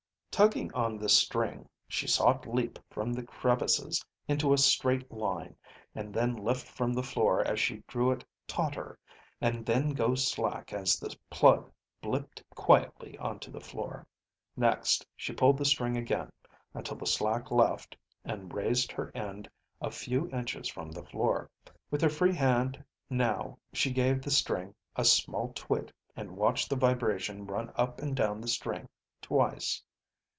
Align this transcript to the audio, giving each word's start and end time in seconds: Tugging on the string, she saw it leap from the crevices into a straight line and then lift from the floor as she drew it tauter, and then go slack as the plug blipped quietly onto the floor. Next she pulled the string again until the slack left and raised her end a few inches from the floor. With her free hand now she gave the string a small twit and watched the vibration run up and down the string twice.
Tugging 0.41 0.73
on 0.73 0.97
the 0.97 1.09
string, 1.09 1.69
she 1.89 2.07
saw 2.07 2.31
it 2.35 2.47
leap 2.47 2.79
from 2.89 3.13
the 3.13 3.21
crevices 3.21 4.03
into 4.29 4.53
a 4.53 4.57
straight 4.57 5.11
line 5.11 5.55
and 5.93 6.11
then 6.13 6.33
lift 6.37 6.65
from 6.67 6.93
the 6.93 7.03
floor 7.03 7.45
as 7.45 7.59
she 7.59 7.83
drew 7.87 8.11
it 8.11 8.25
tauter, 8.47 8.97
and 9.39 9.65
then 9.67 9.89
go 9.89 10.15
slack 10.15 10.73
as 10.73 10.97
the 10.99 11.15
plug 11.29 11.71
blipped 12.01 12.41
quietly 12.55 13.15
onto 13.19 13.51
the 13.51 13.59
floor. 13.61 14.07
Next 14.57 15.05
she 15.15 15.31
pulled 15.33 15.57
the 15.59 15.65
string 15.65 15.95
again 15.95 16.31
until 16.73 16.95
the 16.97 17.05
slack 17.05 17.51
left 17.51 17.95
and 18.25 18.51
raised 18.53 18.91
her 18.93 19.11
end 19.13 19.47
a 19.79 19.91
few 19.91 20.27
inches 20.31 20.67
from 20.69 20.89
the 20.91 21.03
floor. 21.05 21.51
With 21.91 22.01
her 22.01 22.09
free 22.09 22.33
hand 22.33 22.83
now 23.11 23.59
she 23.73 23.91
gave 23.91 24.23
the 24.23 24.31
string 24.31 24.73
a 24.95 25.05
small 25.05 25.51
twit 25.53 25.91
and 26.15 26.35
watched 26.37 26.67
the 26.69 26.77
vibration 26.77 27.45
run 27.45 27.71
up 27.75 27.99
and 28.01 28.15
down 28.15 28.39
the 28.41 28.47
string 28.47 28.89
twice. 29.21 29.83